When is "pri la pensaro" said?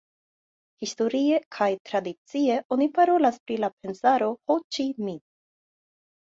3.45-4.31